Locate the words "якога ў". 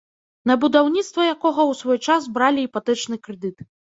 1.33-1.79